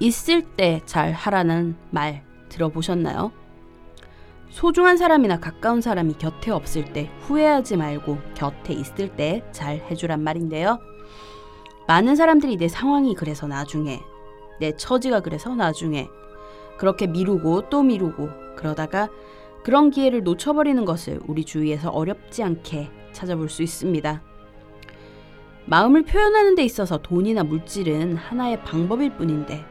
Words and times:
있을 0.00 0.42
때 0.42 0.80
잘 0.84 1.12
하라는 1.12 1.76
말 1.90 2.24
들어보셨나요? 2.48 3.32
소중한 4.50 4.96
사람이나 4.98 5.40
가까운 5.40 5.80
사람이 5.80 6.14
곁에 6.14 6.50
없을 6.50 6.92
때 6.92 7.10
후회하지 7.20 7.76
말고 7.76 8.18
곁에 8.34 8.74
있을 8.74 9.08
때 9.16 9.42
잘 9.52 9.76
해주란 9.90 10.22
말인데요. 10.22 10.78
많은 11.88 12.16
사람들이 12.16 12.56
내 12.56 12.68
상황이 12.68 13.14
그래서 13.14 13.46
나중에, 13.46 14.00
내 14.60 14.76
처지가 14.76 15.20
그래서 15.20 15.54
나중에, 15.54 16.08
그렇게 16.76 17.06
미루고 17.06 17.70
또 17.70 17.82
미루고 17.82 18.28
그러다가 18.56 19.08
그런 19.64 19.90
기회를 19.90 20.22
놓쳐버리는 20.22 20.84
것을 20.84 21.20
우리 21.26 21.44
주위에서 21.44 21.90
어렵지 21.90 22.42
않게 22.42 22.90
찾아볼 23.12 23.48
수 23.48 23.62
있습니다. 23.62 24.22
마음을 25.64 26.02
표현하는 26.02 26.56
데 26.56 26.64
있어서 26.64 26.98
돈이나 26.98 27.44
물질은 27.44 28.16
하나의 28.16 28.62
방법일 28.64 29.16
뿐인데 29.16 29.64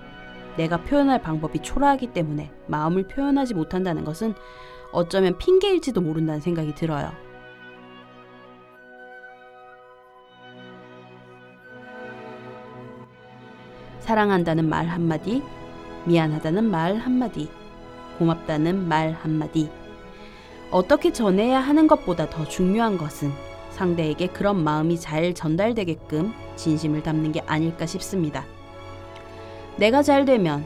내가 0.61 0.77
표현할 0.77 1.19
방법이 1.23 1.59
초라하기 1.59 2.13
때문에 2.13 2.51
마음을 2.67 3.07
표현하지 3.07 3.55
못한다는 3.55 4.05
것은 4.05 4.35
어쩌면 4.91 5.35
핑계일지도 5.39 6.01
모른다는 6.01 6.39
생각이 6.39 6.75
들어요. 6.75 7.11
사랑한다는 14.01 14.69
말 14.69 14.85
한마디, 14.85 15.41
미안하다는 16.05 16.69
말 16.69 16.97
한마디, 16.97 17.49
고맙다는 18.19 18.87
말 18.87 19.13
한마디. 19.13 19.67
어떻게 20.69 21.11
전해야 21.11 21.59
하는 21.59 21.87
것보다 21.87 22.29
더 22.29 22.47
중요한 22.47 22.99
것은 22.99 23.31
상대에게 23.71 24.27
그런 24.27 24.63
마음이 24.63 24.99
잘 24.99 25.33
전달되게끔 25.33 26.33
진심을 26.55 27.01
담는 27.01 27.31
게 27.31 27.41
아닐까 27.47 27.87
싶습니다. 27.87 28.45
내가 29.77 30.03
잘 30.03 30.25
되면, 30.25 30.63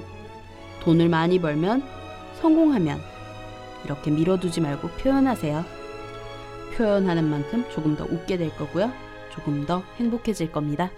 돈을 0.82 1.10
많이 1.10 1.40
벌면, 1.40 1.84
성공하면, 2.42 3.02
이렇게 3.86 4.12
밀어두지 4.12 4.62
말고 4.62 4.90
표현하세요. 4.90 5.64
표현하는 6.76 7.24
만큼 7.30 7.64
조금 7.72 7.96
더 7.96 8.04
웃게 8.06 8.38
될 8.38 8.56
거고요. 8.56 8.92
조금 9.32 9.66
더 9.66 9.84
행복해질 9.98 10.52
겁니다. 10.52 10.90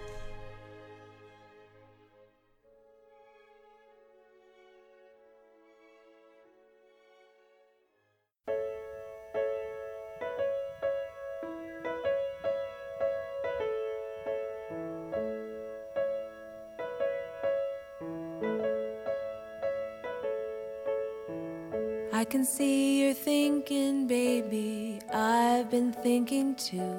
See 22.48 23.02
you're 23.02 23.12
thinking, 23.12 24.06
baby. 24.06 25.00
I've 25.12 25.70
been 25.70 25.92
thinking 25.92 26.54
too 26.54 26.96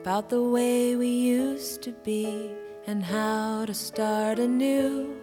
about 0.00 0.30
the 0.30 0.42
way 0.42 0.96
we 0.96 1.08
used 1.08 1.82
to 1.82 1.92
be 1.92 2.50
and 2.86 3.04
how 3.04 3.66
to 3.66 3.74
start 3.74 4.38
anew. 4.38 5.14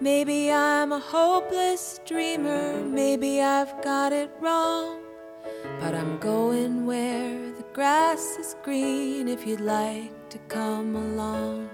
Maybe 0.00 0.52
I'm 0.52 0.92
a 0.92 1.00
hopeless 1.00 1.98
dreamer, 2.06 2.80
maybe 2.84 3.40
I've 3.40 3.82
got 3.82 4.12
it 4.12 4.30
wrong. 4.40 5.00
But 5.80 5.94
I'm 5.94 6.18
going 6.18 6.86
where 6.86 7.50
the 7.52 7.66
grass 7.72 8.36
is 8.38 8.54
green 8.62 9.26
if 9.26 9.44
you'd 9.44 9.60
like 9.60 10.12
to 10.28 10.38
come 10.48 10.94
along. 10.94 11.68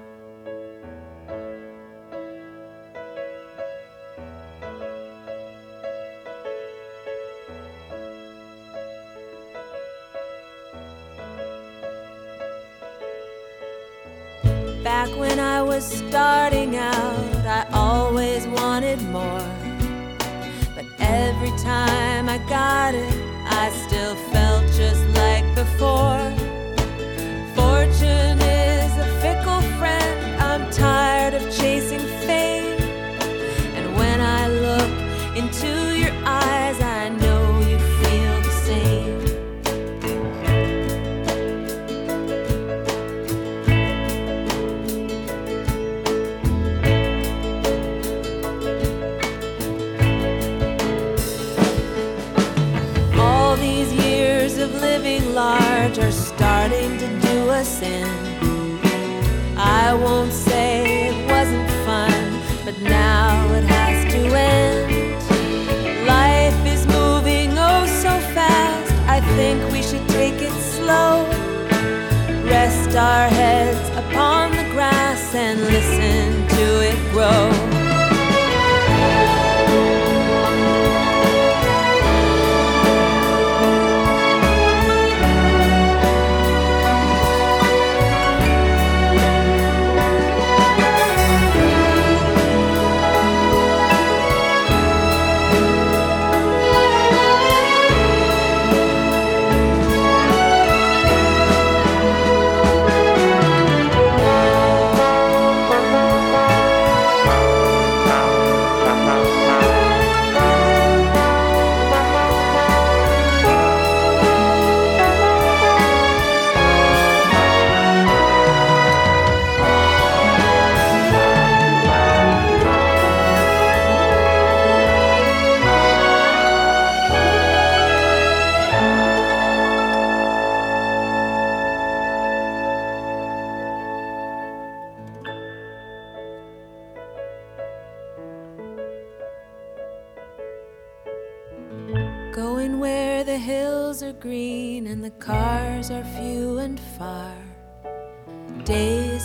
I 22.32 22.38
got 22.48 22.94
it, 22.94 23.11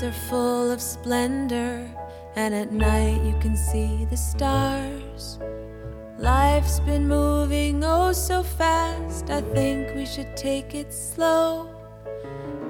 are 0.07 0.11
full 0.29 0.71
of 0.71 0.81
splendor, 0.81 1.85
and 2.37 2.55
at 2.55 2.71
night 2.71 3.21
you 3.25 3.35
can 3.41 3.57
see 3.57 4.05
the 4.09 4.15
stars. 4.15 5.37
Life's 6.17 6.79
been 6.79 7.07
moving 7.07 7.83
oh 7.83 8.13
so 8.13 8.41
fast, 8.41 9.29
I 9.29 9.41
think 9.41 9.93
we 9.95 10.05
should 10.05 10.37
take 10.37 10.73
it 10.75 10.93
slow. 10.93 11.67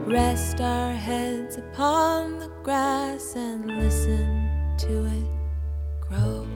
Rest 0.08 0.62
our 0.62 0.94
heads 0.94 1.58
upon 1.58 2.40
the 2.40 2.50
grass 2.64 3.36
and 3.36 3.68
listen 3.68 4.50
to 4.80 5.06
it 5.06 5.30
grow. 6.02 6.48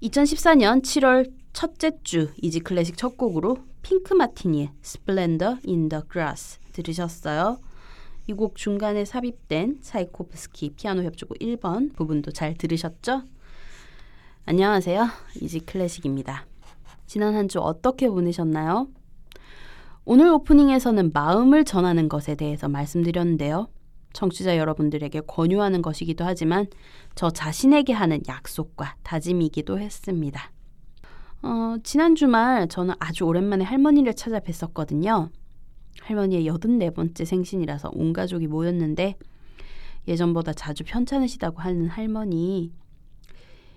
2014년 0.00 0.82
7월 0.82 1.32
첫째 1.52 1.90
주 2.04 2.30
이지 2.40 2.60
클래식 2.60 2.96
첫 2.96 3.16
곡으로 3.16 3.71
핑크 3.82 4.14
마티니의 4.14 4.70
Splendor 4.82 5.58
in 5.66 5.88
the 5.88 6.02
Grass 6.10 6.58
들으셨어요. 6.72 7.58
이 8.28 8.34
곡 8.34 8.54
중간에 8.56 9.04
삽입된 9.04 9.80
차이코프스키 9.82 10.70
피아노 10.76 11.02
협주곡 11.02 11.38
1번 11.38 11.94
부분도 11.96 12.30
잘 12.30 12.54
들으셨죠? 12.54 13.22
안녕하세요. 14.46 15.08
이지 15.40 15.60
클래식입니다. 15.60 16.46
지난 17.06 17.34
한 17.34 17.48
주 17.48 17.58
어떻게 17.60 18.08
보내셨나요? 18.08 18.86
오늘 20.04 20.28
오프닝에서는 20.28 21.10
마음을 21.12 21.64
전하는 21.64 22.08
것에 22.08 22.34
대해서 22.36 22.68
말씀드렸는데요. 22.68 23.68
청취자 24.12 24.56
여러분들에게 24.56 25.20
권유하는 25.26 25.82
것이기도 25.82 26.24
하지만 26.24 26.66
저 27.14 27.30
자신에게 27.30 27.92
하는 27.92 28.20
약속과 28.28 28.96
다짐이기도 29.02 29.78
했습니다. 29.78 30.50
어, 31.42 31.76
지난 31.82 32.14
주말 32.14 32.68
저는 32.68 32.94
아주 33.00 33.24
오랜만에 33.24 33.64
할머니를 33.64 34.12
찾아뵀었거든요. 34.12 35.30
할머니의 36.00 36.46
84번째 36.46 37.24
생신이라서 37.24 37.90
온 37.94 38.12
가족이 38.12 38.46
모였는데 38.46 39.16
예전보다 40.06 40.52
자주 40.52 40.84
편찮으시다고 40.84 41.60
하는 41.60 41.88
할머니 41.88 42.72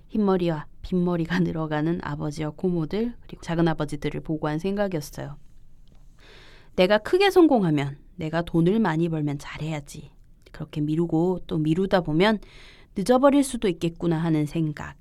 흰머리와 0.10 0.68
빈머리가 0.84 1.40
늘어가는 1.42 2.02
아버지와 2.04 2.52
고모들 2.52 3.16
그리고 3.22 3.42
작은아버지들을 3.42 4.22
보고 4.22 4.48
한 4.48 4.60
생각이었어요. 4.60 5.38
내가 6.76 7.00
크게 7.00 7.32
성공하면 7.32 7.98
내가 8.16 8.44
돈을 8.44 8.80
많이 8.80 9.10
벌면 9.10 9.40
잘해야지. 9.40 10.12
그렇게 10.52 10.82
미루고 10.82 11.42
또 11.48 11.58
미루다 11.58 12.02
보면 12.02 12.40
늦어버릴 12.96 13.44
수도 13.44 13.68
있겠구나 13.68 14.18
하는 14.18 14.46
생각. 14.46 14.96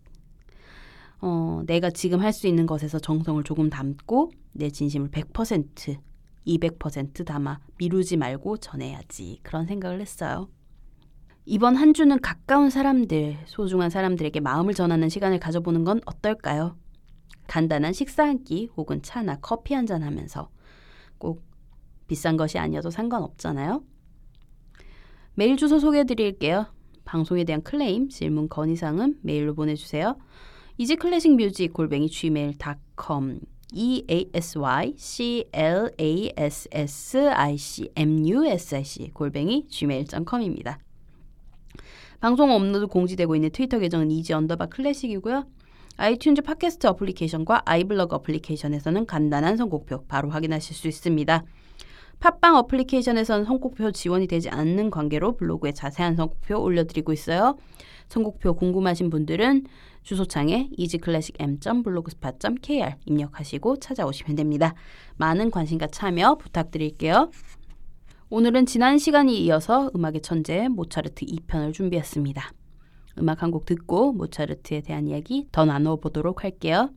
어, 1.26 1.62
내가 1.66 1.88
지금 1.90 2.20
할 2.20 2.32
수 2.34 2.46
있는 2.46 2.66
것에서 2.66 2.98
정성을 2.98 3.42
조금 3.44 3.70
담고 3.70 4.30
내 4.52 4.68
진심을 4.68 5.08
100%, 5.10 5.96
200% 6.46 7.24
담아 7.24 7.60
미루지 7.78 8.16
말고 8.18 8.58
전해야지. 8.58 9.38
그런 9.42 9.64
생각을 9.66 10.00
했어요. 10.02 10.48
이번 11.46 11.76
한 11.76 11.94
주는 11.94 12.20
가까운 12.20 12.68
사람들, 12.68 13.38
소중한 13.46 13.88
사람들에게 13.88 14.38
마음을 14.40 14.74
전하는 14.74 15.08
시간을 15.08 15.38
가져보는 15.40 15.84
건 15.84 16.00
어떨까요? 16.04 16.76
간단한 17.46 17.92
식사 17.94 18.24
한 18.24 18.44
끼 18.44 18.68
혹은 18.76 19.00
차나 19.02 19.38
커피 19.40 19.72
한 19.74 19.86
잔 19.86 20.02
하면서 20.02 20.50
꼭 21.18 21.42
비싼 22.06 22.36
것이 22.36 22.58
아니어도 22.58 22.90
상관없잖아요. 22.90 23.82
메일 25.34 25.56
주소 25.56 25.78
소개해 25.78 26.04
드릴게요. 26.04 26.66
방송에 27.04 27.44
대한 27.44 27.62
클레임, 27.62 28.08
질문, 28.10 28.48
건의사항은 28.48 29.20
메일로 29.22 29.54
보내주세요. 29.54 30.16
이지 30.76 30.96
클래식 30.96 31.36
뮤직 31.36 31.72
골뱅이 31.72 32.08
gmail.com 32.08 33.38
e 33.74 34.04
a 34.10 34.28
s 34.34 34.58
y 34.58 34.94
c 34.96 35.44
l 35.52 35.92
a 35.96 36.32
s 36.36 36.68
s 36.72 37.16
i 37.16 37.56
c 37.56 37.92
m 37.94 38.26
u 38.26 38.44
s 38.44 38.74
i 38.74 38.84
c 38.84 39.08
골뱅이 39.10 39.68
gmail.com입니다. 39.68 40.80
방송 42.18 42.50
업로드 42.50 42.88
공지되고 42.88 43.36
있는 43.36 43.50
트위터 43.50 43.78
계정은 43.78 44.10
이지 44.10 44.32
언더바 44.32 44.66
클래식이고요. 44.66 45.46
아이튠즈 45.96 46.44
팟캐스트 46.44 46.88
어플리케이션과 46.88 47.62
아이블로그 47.66 48.16
어플리케이션에서는 48.16 49.06
간단한 49.06 49.56
선곡표 49.56 50.06
바로 50.08 50.28
확인하실 50.30 50.74
수 50.74 50.88
있습니다. 50.88 51.44
팟빵 52.20 52.56
어플리케이션에서는 52.56 53.44
선곡표 53.44 53.93
지원이 53.93 54.26
되지 54.26 54.49
않는 54.50 54.90
관계로 54.90 55.37
블로그에 55.37 55.72
자세한 55.72 56.16
선곡표 56.16 56.61
올려드리고 56.62 57.12
있어요. 57.12 57.56
선곡표 58.08 58.55
궁금하신 58.55 59.11
분들은 59.11 59.66
주소창에 60.02 60.69
easyclassicm.blogspot.kr 60.76 62.96
입력하시고 63.06 63.78
찾아오시면 63.78 64.37
됩니다. 64.37 64.75
많은 65.16 65.50
관심과 65.50 65.87
참여 65.88 66.37
부탁드릴게요. 66.37 67.31
오늘은 68.31 68.67
지난 68.67 68.99
시간이 68.99 69.38
이어서 69.44 69.90
음악의 69.94 70.20
천재 70.22 70.69
모차르트 70.69 71.25
2편을 71.26 71.72
준비했습니다. 71.72 72.50
음악 73.19 73.43
한 73.43 73.50
곡 73.50 73.64
듣고 73.64 74.12
모차르트에 74.12 74.81
대한 74.81 75.06
이야기 75.06 75.46
더 75.52 75.64
나눠보도록 75.64 76.44
할게요. 76.44 76.90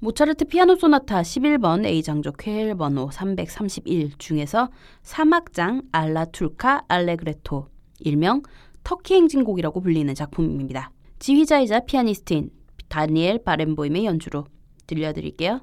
모차르트 0.00 0.44
피아노 0.44 0.76
소나타 0.76 1.22
11번 1.22 1.84
A장조 1.84 2.30
쾌일 2.32 2.76
번호 2.76 3.10
331 3.10 4.12
중에서 4.18 4.70
3악장 5.02 5.86
알라 5.90 6.26
툴카 6.26 6.84
알레그레토 6.86 7.66
일명 7.98 8.42
터키 8.84 9.14
행진곡이라고 9.14 9.80
불리는 9.80 10.14
작품입니다. 10.14 10.92
지휘자이자 11.18 11.80
피아니스트인 11.80 12.50
다니엘 12.88 13.42
바렌보임의 13.42 14.04
연주로 14.04 14.46
들려드릴게요. 14.86 15.62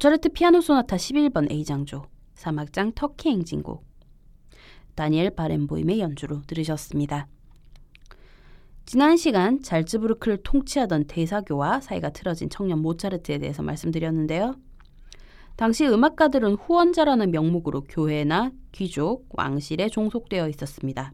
모차르트 0.00 0.30
피아노 0.30 0.62
소나타 0.62 0.96
11번 0.96 1.50
A장조, 1.52 2.06
사막장 2.32 2.92
터키 2.94 3.28
행진곡, 3.28 3.84
다니엘 4.94 5.34
바렌보임의 5.34 6.00
연주로 6.00 6.40
들으셨습니다. 6.46 7.26
지난 8.86 9.18
시간 9.18 9.60
잘츠부르크를 9.60 10.38
통치하던 10.42 11.04
대사교와 11.04 11.80
사이가 11.80 12.10
틀어진 12.14 12.48
청년 12.48 12.78
모차르트에 12.78 13.36
대해서 13.36 13.62
말씀드렸는데요. 13.62 14.54
당시 15.56 15.86
음악가들은 15.86 16.54
후원자라는 16.54 17.30
명목으로 17.30 17.82
교회나 17.82 18.52
귀족, 18.72 19.28
왕실에 19.32 19.90
종속되어 19.90 20.48
있었습니다. 20.48 21.12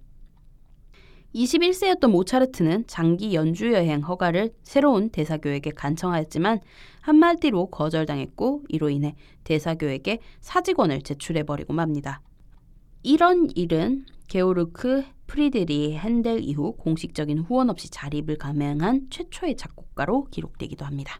21세였던 1.36 2.10
모차르트는 2.10 2.84
장기 2.86 3.34
연주 3.34 3.72
여행 3.72 4.00
허가를 4.00 4.54
새로운 4.62 5.10
대사교에게 5.10 5.70
간청하였지만 5.70 6.60
한마디로 7.02 7.66
거절당했고 7.66 8.64
이로 8.68 8.88
인해 8.88 9.14
대주교에게 9.44 10.20
사직원을 10.40 11.02
제출해버리고 11.02 11.74
맙니다. 11.74 12.22
이런 13.02 13.48
일은 13.54 14.06
게오르크 14.28 15.04
프리드리히 15.26 15.96
헨델 15.98 16.40
이후 16.40 16.72
공식적인 16.78 17.40
후원 17.40 17.68
없이 17.68 17.90
자립을 17.90 18.38
감행한 18.38 19.08
최초의 19.10 19.56
작곡가로 19.56 20.28
기록되기도 20.30 20.86
합니다. 20.86 21.18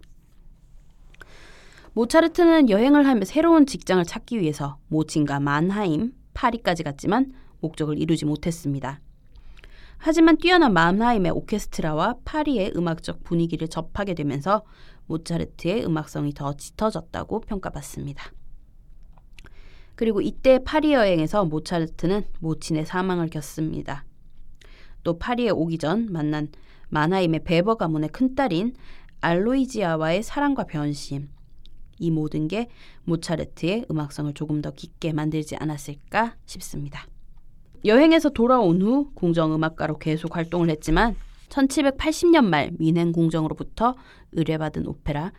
모차르트는 1.92 2.70
여행을 2.70 3.06
하며 3.06 3.24
새로운 3.24 3.66
직장을 3.66 4.02
찾기 4.04 4.40
위해서 4.40 4.78
모친과 4.88 5.40
만하임, 5.40 6.12
파리까지 6.34 6.84
갔지만 6.84 7.32
목적을 7.60 7.98
이루지 7.98 8.24
못했습니다. 8.24 9.00
하지만 9.98 10.36
뛰어난 10.36 10.72
만하임의 10.72 11.32
오케스트라와 11.32 12.16
파리의 12.24 12.72
음악적 12.76 13.24
분위기를 13.24 13.68
접하게 13.68 14.14
되면서 14.14 14.64
모차르트의 15.06 15.84
음악성이 15.84 16.32
더 16.32 16.56
짙어졌다고 16.56 17.40
평가받습니다. 17.40 18.32
그리고 19.94 20.20
이때 20.20 20.58
파리 20.62 20.92
여행에서 20.92 21.44
모차르트는 21.46 22.24
모친의 22.40 22.86
사망을 22.86 23.28
겪습니다. 23.28 24.04
또 25.02 25.18
파리에 25.18 25.50
오기 25.50 25.78
전 25.78 26.12
만난 26.12 26.48
마나임의 26.88 27.44
베버 27.44 27.76
가문의 27.76 28.10
큰딸인 28.10 28.74
알로이지아와의 29.20 30.22
사랑과 30.22 30.64
변심 30.64 31.30
이 31.98 32.10
모든 32.10 32.46
게 32.46 32.68
모차르트의 33.04 33.86
음악성을 33.90 34.32
조금 34.34 34.60
더 34.60 34.70
깊게 34.70 35.12
만들지 35.12 35.56
않았을까 35.56 36.36
싶습니다. 36.44 37.06
여행에서 37.86 38.30
돌아온 38.30 38.82
후 38.82 39.10
궁정음악가로 39.14 39.98
계속 39.98 40.36
활동을 40.36 40.70
했지만 40.70 41.14
1780년 41.48 42.44
말 42.44 42.72
미넨 42.78 43.12
궁정으로부터 43.12 43.94
의뢰받은 44.32 44.86
오페라 44.86 45.32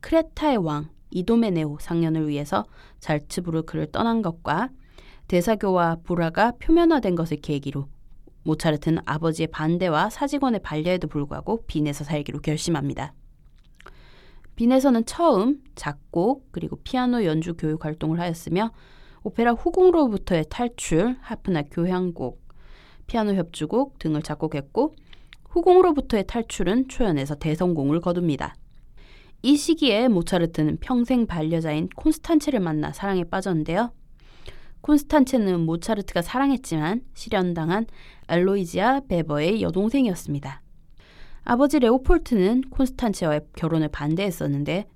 크레타의 0.00 0.58
왕 0.58 0.88
이도메네오 1.10 1.78
상년을 1.80 2.28
위해서 2.28 2.66
잘츠부르크를 3.00 3.90
떠난 3.90 4.20
것과 4.20 4.68
대사교와 5.28 5.98
불화가 6.04 6.52
표면화된 6.58 7.14
것을 7.14 7.38
계기로 7.38 7.86
모차르트는 8.42 9.00
아버지의 9.06 9.46
반대와 9.46 10.10
사직원의 10.10 10.60
반려에도 10.60 11.08
불구하고 11.08 11.64
빈에서 11.66 12.04
살기로 12.04 12.40
결심합니다. 12.40 13.14
빈에서는 14.56 15.06
처음 15.06 15.62
작곡 15.74 16.52
그리고 16.52 16.76
피아노 16.84 17.24
연주 17.24 17.54
교육 17.54 17.84
활동을 17.84 18.20
하였으며 18.20 18.70
오페라 19.26 19.52
후궁으로부터의 19.52 20.44
탈출, 20.50 21.16
하프나 21.22 21.62
교향곡, 21.62 22.42
피아노 23.06 23.32
협주곡 23.32 23.98
등을 23.98 24.20
작곡했고 24.20 24.94
후궁으로부터의 25.48 26.26
탈출은 26.26 26.88
초연에서 26.88 27.34
대성공을 27.36 28.02
거둡니다. 28.02 28.54
이 29.40 29.56
시기에 29.56 30.08
모차르트는 30.08 30.76
평생 30.78 31.26
반려자인 31.26 31.88
콘스탄체를 31.96 32.60
만나 32.60 32.92
사랑에 32.92 33.24
빠졌는데요. 33.24 33.92
콘스탄체는 34.82 35.60
모차르트가 35.60 36.20
사랑했지만 36.20 37.00
실현당한 37.14 37.86
알로이지아 38.26 39.00
베버의 39.08 39.62
여동생이었습니다. 39.62 40.60
아버지 41.44 41.78
레오폴트는 41.78 42.64
콘스탄체와의 42.68 43.40
결혼을 43.56 43.88
반대했었는데 43.88 44.86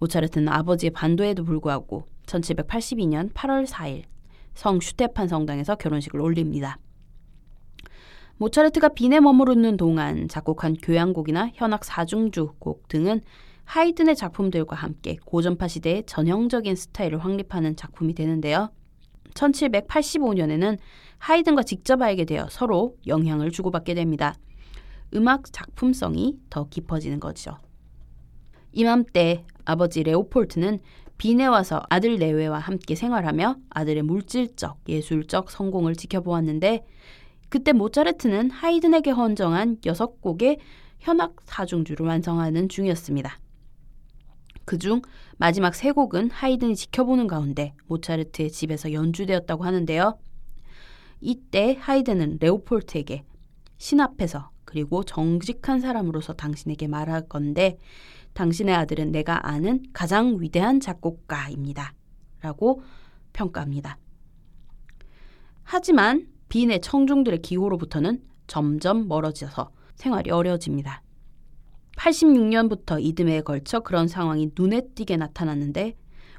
모차르트는 0.00 0.48
아버지의 0.48 0.90
반도에도 0.90 1.44
불구하고 1.44 2.04
1782년 2.28 3.32
8월 3.32 3.66
4일 3.66 4.04
성 4.54 4.80
슈테판 4.80 5.28
성당에서 5.28 5.74
결혼식을 5.74 6.20
올립니다. 6.20 6.78
모차르트가 8.36 8.90
빈에 8.90 9.18
머무르는 9.18 9.76
동안 9.76 10.28
작곡한 10.28 10.74
교향곡이나 10.74 11.50
현악 11.54 11.84
사중주 11.84 12.54
곡 12.58 12.86
등은 12.88 13.20
하이든의 13.64 14.14
작품들과 14.16 14.76
함께 14.76 15.16
고전파 15.24 15.68
시대의 15.68 16.04
전형적인 16.06 16.76
스타일을 16.76 17.18
확립하는 17.18 17.76
작품이 17.76 18.14
되는데요. 18.14 18.70
1785년에는 19.34 20.78
하이든과 21.18 21.64
직접 21.64 22.00
알게 22.00 22.24
되어 22.24 22.46
서로 22.48 22.96
영향을 23.06 23.50
주고받게 23.50 23.94
됩니다. 23.94 24.34
음악 25.14 25.52
작품성이 25.52 26.38
더 26.48 26.68
깊어지는 26.68 27.18
거죠. 27.20 27.58
이맘때 28.72 29.44
아버지 29.64 30.02
레오폴트는 30.02 30.78
빈에 31.18 31.46
와서 31.46 31.82
아들 31.90 32.18
내외와 32.18 32.60
함께 32.60 32.94
생활하며 32.94 33.56
아들의 33.70 34.02
물질적, 34.04 34.78
예술적 34.88 35.50
성공을 35.50 35.96
지켜보았는데 35.96 36.84
그때 37.48 37.72
모차르트는 37.72 38.50
하이든에게 38.50 39.10
헌정한 39.10 39.78
6곡의 39.78 40.58
현악 41.00 41.36
사중주를 41.44 42.06
완성하는 42.06 42.68
중이었습니다. 42.68 43.38
그중 44.64 45.02
마지막 45.38 45.74
세 45.74 45.92
곡은 45.92 46.30
하이든이 46.30 46.76
지켜보는 46.76 47.26
가운데 47.26 47.74
모차르트의 47.86 48.50
집에서 48.50 48.92
연주되었다고 48.92 49.64
하는데요. 49.64 50.18
이때 51.20 51.76
하이든은 51.80 52.38
레오폴트에게 52.40 53.24
신 53.78 54.00
앞에서 54.00 54.50
그리고 54.64 55.02
정직한 55.02 55.80
사람으로서 55.80 56.34
당신에게 56.34 56.86
말할 56.86 57.28
건데 57.28 57.78
당신의 58.38 58.72
아들은 58.72 59.10
내가 59.10 59.48
아는 59.48 59.82
가장 59.92 60.40
위대한 60.40 60.78
작곡가입니다. 60.78 61.92
라고 62.40 62.82
평가합니다. 63.32 63.98
하지만 65.64 66.28
빈의 66.48 66.80
청중들의 66.80 67.42
기호로부터는 67.42 68.22
점점 68.46 69.08
멀어져서 69.08 69.72
생활이 69.96 70.30
어려워집니다. 70.30 71.02
86년부터 71.96 73.02
이듬해에 73.02 73.40
걸쳐 73.40 73.80
그런 73.80 74.06
상황이 74.06 74.52
눈에 74.56 74.82
띄게 74.94 75.16
나타났는데 75.16 75.96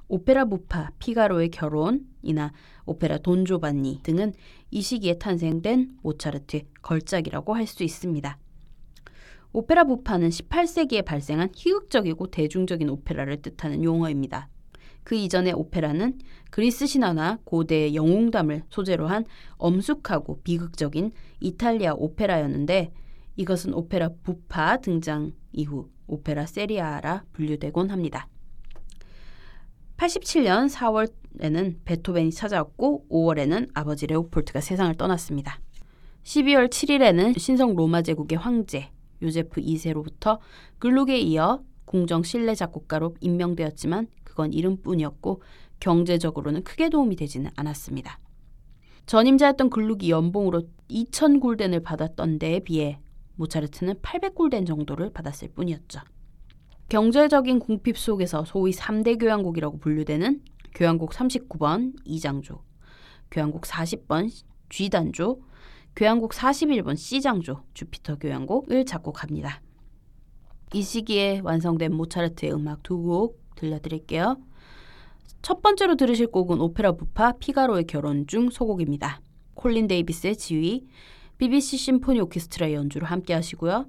오페라 0.08 0.46
부파 0.46 0.92
피가로의 1.00 1.50
결혼이나 1.50 2.54
오페라 2.86 3.18
돈조반니 3.18 4.00
등은 4.04 4.32
이 4.72 4.82
시기에 4.82 5.18
탄생된 5.18 5.98
모차르트의 6.02 6.64
걸작이라고 6.82 7.56
할 7.56 7.68
수 7.68 7.84
있습니다. 7.84 8.38
오페라 9.52 9.84
부파는 9.84 10.30
18세기에 10.30 11.04
발생한 11.04 11.50
희극적이고 11.56 12.28
대중적인 12.28 12.88
오페라를 12.90 13.42
뜻하는 13.42 13.84
용어입니다. 13.84 14.48
그 15.04 15.16
이전의 15.16 15.54
오페라는 15.54 16.20
그리스 16.52 16.86
신화나 16.86 17.40
고대의 17.46 17.96
영웅담을 17.96 18.64
소재로 18.70 19.08
한 19.08 19.26
엄숙하고 19.58 20.42
비극적인 20.44 21.12
이탈리아 21.40 21.94
오페라였는데 21.94 22.92
이것은 23.38 23.74
오페라 23.74 24.10
부파 24.22 24.78
등장 24.78 25.32
이후 25.52 25.90
오페라 26.06 26.46
세리아라 26.46 27.24
분류되곤 27.34 27.90
합니다. 27.90 28.28
87년 29.98 30.70
4월에는 30.70 31.78
베토벤이 31.86 32.32
찾아왔고 32.32 33.06
5월에는 33.10 33.70
아버지 33.74 34.06
레오폴트가 34.06 34.62
세상을 34.62 34.94
떠났습니다. 34.96 35.60
12월 36.24 36.70
7일에는 36.70 37.40
신성 37.40 37.76
로마 37.76 38.04
제국의 38.04 38.38
황제 38.38 38.92
요제프 39.22 39.62
2세로부터 39.62 40.40
글룩에 40.80 41.20
이어 41.20 41.64
궁정 41.86 42.24
실내 42.24 42.56
작곡가로 42.56 43.16
임명되었지만 43.20 44.08
그건 44.24 44.54
이름뿐이었고 44.54 45.42
경제적으로는 45.80 46.64
크게 46.64 46.90
도움이 46.90 47.16
되지는 47.16 47.50
않았습니다. 47.56 48.20
전임자였던 49.06 49.72
글룩이 49.72 50.12
연봉으로 50.12 50.64
2천 50.90 51.40
굴덴을 51.42 51.82
받았던 51.82 52.38
데에 52.38 52.60
비해 52.60 53.00
모차르트는 53.36 53.96
800굴덴 53.96 54.68
정도를 54.68 55.12
받았을 55.12 55.50
뿐이었죠. 55.50 56.02
경제적인 56.90 57.60
궁핍 57.60 57.98
속에서 57.98 58.46
소위 58.46 58.72
3대 58.72 59.20
교향곡이라고 59.20 59.80
분류되는 59.80 60.42
교향곡 60.76 61.12
39번 61.12 61.94
이장조, 62.06 62.62
교향곡 63.32 63.64
40번 63.64 64.30
G단조, 64.70 65.42
교향곡 66.00 66.32
41번 66.32 66.96
C장조 66.96 67.62
주피터 67.74 68.20
교향곡을 68.20 68.86
작곡합니다. 68.86 69.62
이 70.74 70.82
시기에 70.82 71.42
완성된 71.44 71.94
모차르트의 71.94 72.54
음악 72.54 72.84
두 72.84 73.02
곡 73.02 73.38
들려드릴게요. 73.58 74.38
첫 75.42 75.62
번째로 75.62 75.98
들으실 75.98 76.28
곡은 76.28 76.62
오페라 76.62 76.94
부파 76.94 77.34
피가로의 77.34 77.84
결혼 77.84 78.28
중 78.28 78.50
소곡입니다. 78.50 79.20
콜린 79.56 79.88
데이비스의 79.88 80.38
지휘, 80.38 80.86
BBC 81.38 81.76
심포니 81.76 82.22
오케스트라의 82.22 82.76
연주로 82.76 83.06
함께 83.06 83.34
하시고요. 83.34 83.86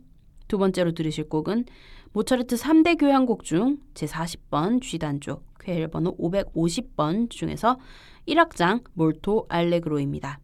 두 0.48 0.58
번째로 0.58 0.90
들으실 0.90 1.28
곡은 1.28 1.66
모차르트 2.12 2.56
3대 2.56 2.98
교향곡 2.98 3.44
중 3.44 3.78
제40번 3.94 4.82
G단조 4.82 5.44
쾌일 5.60 5.86
번호 5.86 6.16
550번 6.16 7.30
중에서 7.30 7.78
1악장 8.26 8.82
몰토 8.94 9.46
알레그로입니다. 9.48 10.40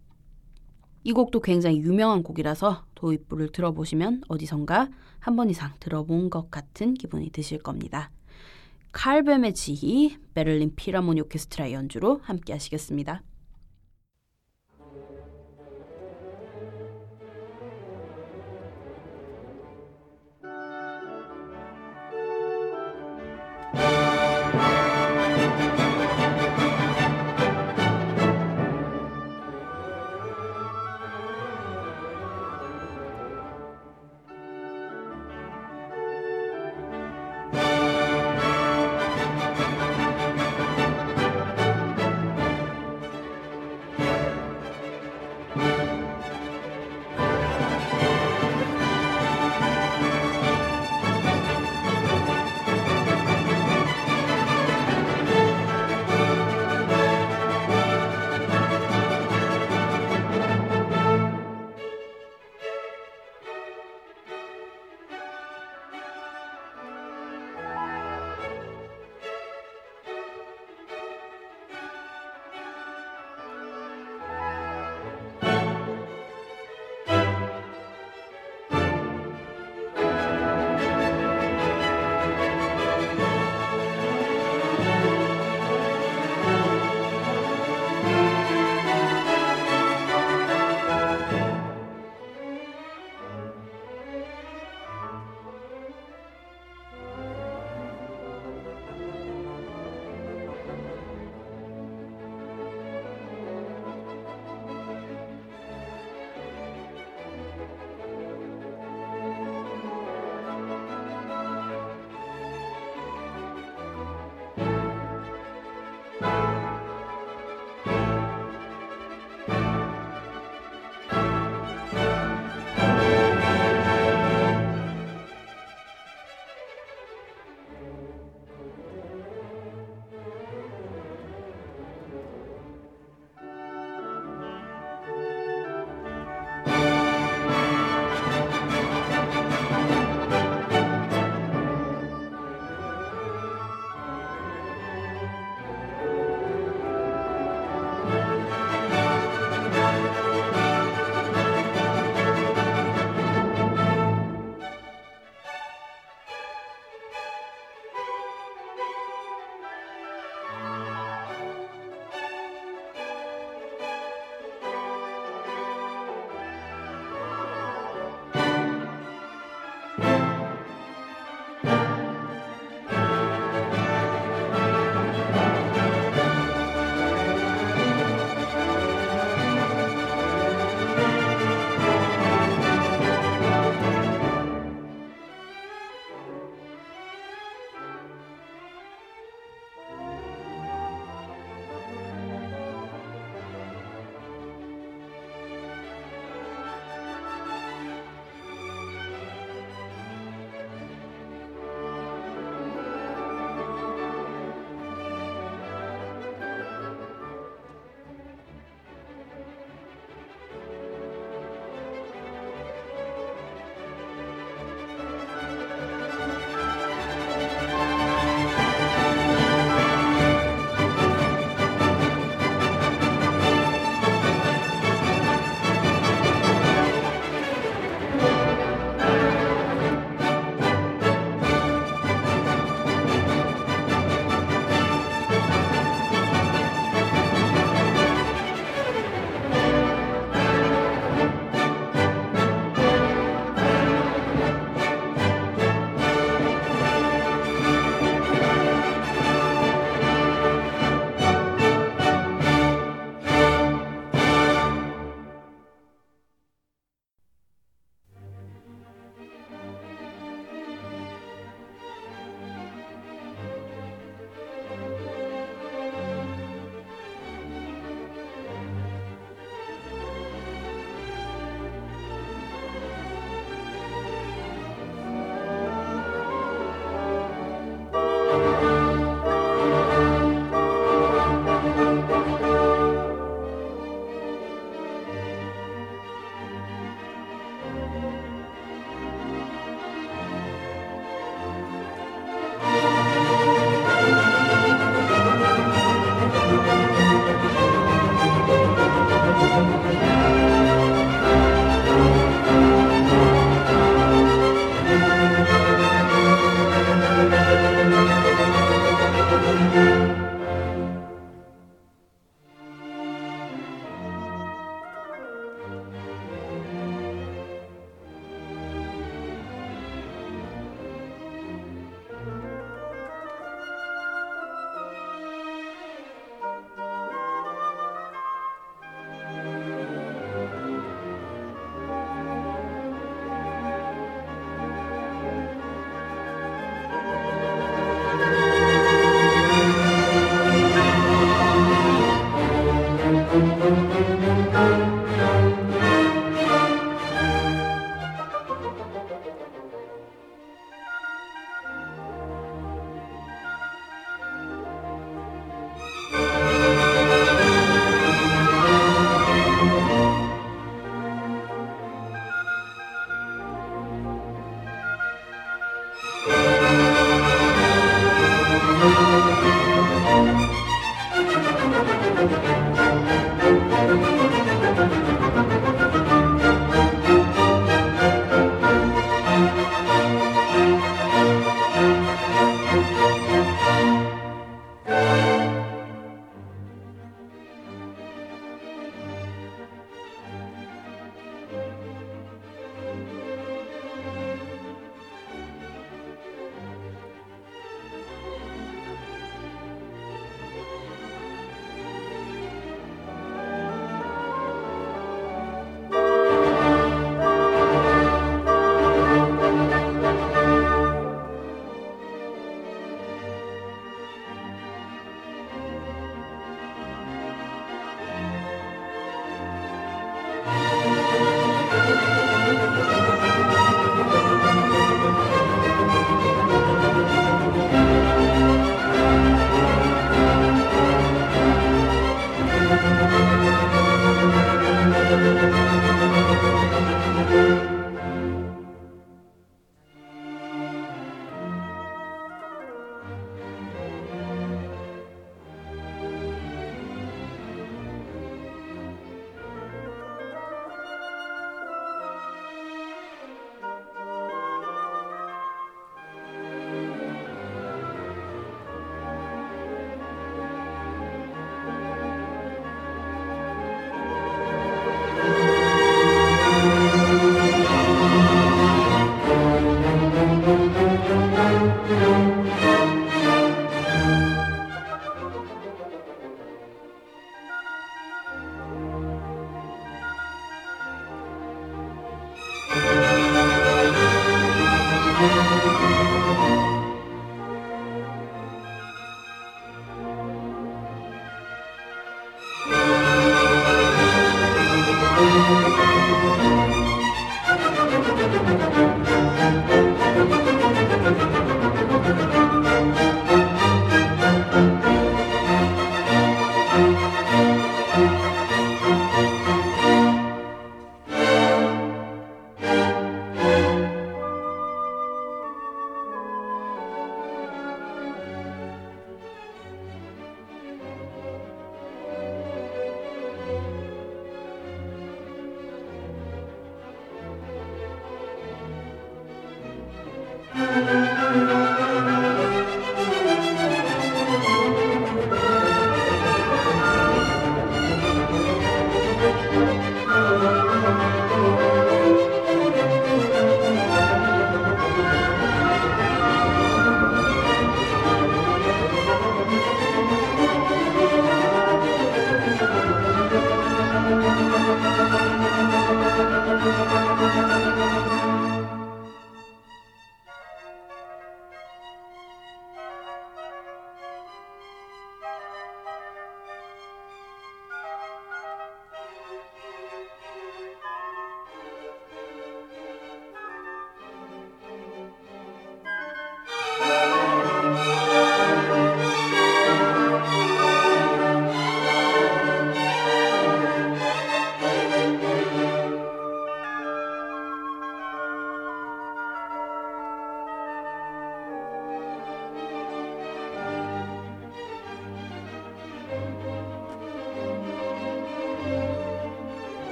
이 1.07 1.13
곡도 1.13 1.39
굉장히 1.39 1.79
유명한 1.79 2.25
곡이라서 2.25 2.83
도입부를 2.97 3.53
들어보시면 3.53 4.23
어디선가 4.27 4.89
한 5.21 5.37
번 5.37 5.51
이상 5.51 5.73
들어본 5.79 6.31
것 6.31 6.51
같은 6.51 6.95
기분이 6.95 7.31
드실 7.31 7.59
겁니다. 7.59 8.11
칼뱀의 8.91 9.55
지휘, 9.55 10.17
베를린 10.35 10.75
피라모니 10.75 11.21
오케스트라의 11.21 11.75
연주로 11.75 12.19
함께 12.25 12.53
하시겠습니다. 12.55 13.23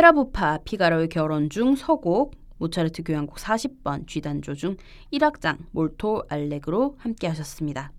페라 0.00 0.12
부파 0.12 0.56
피가로의 0.64 1.10
결혼 1.10 1.50
중 1.50 1.76
서곡 1.76 2.34
모차르트 2.56 3.02
교향곡 3.02 3.36
40번 3.36 4.06
G단조 4.06 4.54
중 4.54 4.78
1악장 5.12 5.58
몰토 5.72 6.24
알레그로 6.26 6.94
함께 6.96 7.26
하셨습니다. 7.26 7.92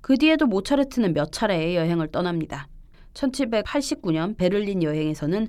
그 0.00 0.16
뒤에도 0.16 0.46
모차르트는 0.46 1.14
몇 1.14 1.32
차례의 1.32 1.74
여행을 1.74 2.12
떠납니다. 2.12 2.68
1789년 3.14 4.36
베를린 4.36 4.84
여행에서는 4.84 5.48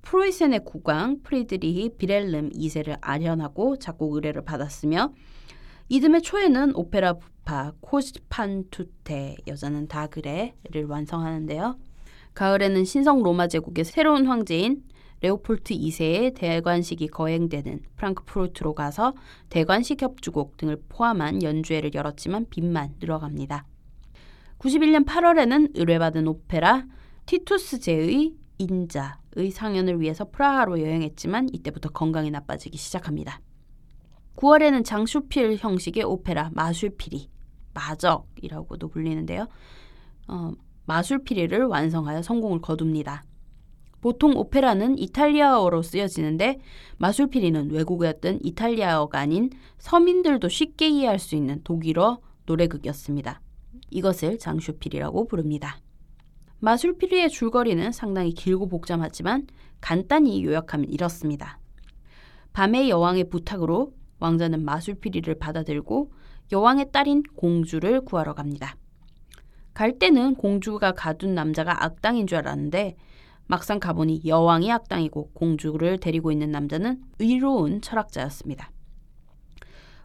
프로이센의 0.00 0.60
국왕 0.64 1.20
프리드리히 1.22 1.90
비렐름 1.98 2.48
2세를 2.48 2.96
아련하고 3.02 3.76
작곡 3.76 4.14
의뢰를 4.14 4.46
받았으며 4.46 5.12
이듬해 5.90 6.20
초에는 6.20 6.74
오페라 6.74 7.18
부파 7.18 7.72
코스판투테 7.82 9.36
여자는 9.46 9.88
다 9.88 10.06
그래를 10.06 10.86
완성하는데요. 10.88 11.76
가을에는 12.32 12.86
신성 12.86 13.22
로마 13.22 13.46
제국의 13.46 13.84
새로운 13.84 14.26
황제인 14.26 14.82
레오폴트 15.22 15.74
2세의 15.74 16.34
대관식이 16.34 17.06
거행되는 17.08 17.80
프랑크푸르트로 17.96 18.74
가서 18.74 19.14
대관식 19.48 20.02
협주곡 20.02 20.56
등을 20.56 20.82
포함한 20.88 21.42
연주회를 21.42 21.94
열었지만 21.94 22.46
빚만 22.50 22.96
늘어갑니다. 22.98 23.64
91년 24.58 25.06
8월에는 25.06 25.70
의뢰받은 25.74 26.26
오페라 26.26 26.86
티투스 27.26 27.78
제의 27.78 28.34
인자의 28.58 29.50
상연을 29.52 30.00
위해서 30.00 30.28
프라하로 30.28 30.80
여행했지만 30.80 31.48
이때부터 31.52 31.90
건강이 31.90 32.30
나빠지기 32.30 32.76
시작합니다. 32.76 33.40
9월에는 34.36 34.84
징슈필 34.84 35.56
형식의 35.56 36.02
오페라 36.02 36.50
마술피리, 36.52 37.28
마적이라고도 37.74 38.88
불리는데요. 38.88 39.46
어, 40.28 40.52
마술피리를 40.86 41.64
완성하여 41.64 42.22
성공을 42.22 42.60
거둡니다. 42.60 43.24
보통 44.02 44.36
오페라는 44.36 44.98
이탈리아어로 44.98 45.82
쓰여지는데 45.82 46.58
마술피리는 46.98 47.70
외국어였던 47.70 48.40
이탈리아어가 48.42 49.20
아닌 49.20 49.48
서민들도 49.78 50.48
쉽게 50.48 50.88
이해할 50.88 51.20
수 51.20 51.36
있는 51.36 51.62
독일어 51.62 52.18
노래극이었습니다. 52.46 53.40
이것을 53.90 54.38
장슈필이라고 54.38 55.28
부릅니다. 55.28 55.78
마술피리의 56.58 57.30
줄거리는 57.30 57.92
상당히 57.92 58.32
길고 58.32 58.66
복잡하지만 58.68 59.46
간단히 59.80 60.44
요약하면 60.44 60.88
이렇습니다. 60.90 61.60
밤의 62.52 62.90
여왕의 62.90 63.30
부탁으로 63.30 63.92
왕자는 64.18 64.64
마술피리를 64.64 65.32
받아들고 65.38 66.12
여왕의 66.50 66.90
딸인 66.90 67.22
공주를 67.36 68.00
구하러 68.00 68.34
갑니다. 68.34 68.76
갈 69.74 69.98
때는 69.98 70.34
공주가 70.34 70.92
가둔 70.92 71.34
남자가 71.34 71.84
악당인 71.84 72.26
줄 72.26 72.38
알았는데 72.38 72.96
막상 73.46 73.80
가보니 73.80 74.22
여왕이 74.24 74.70
악당이고 74.70 75.30
공주를 75.34 75.98
데리고 75.98 76.32
있는 76.32 76.50
남자는 76.50 77.02
의로운 77.18 77.80
철학자였습니다. 77.80 78.70